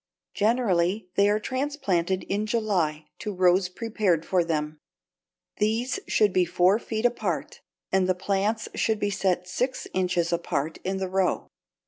Generally 0.33 1.09
they 1.13 1.29
are 1.29 1.39
transplanted 1.39 2.23
in 2.23 2.47
July 2.47 3.05
to 3.19 3.31
rows 3.31 3.69
prepared 3.69 4.25
for 4.25 4.43
them. 4.43 4.79
These 5.57 5.99
should 6.07 6.33
be 6.33 6.43
four 6.43 6.79
feet 6.79 7.05
apart, 7.05 7.61
and 7.91 8.09
the 8.09 8.15
plants 8.15 8.67
should 8.73 8.99
be 8.99 9.11
set 9.11 9.47
six 9.47 9.87
inches 9.93 10.33
apart 10.33 10.79
in 10.83 10.97
the 10.97 11.07
row. 11.07 11.49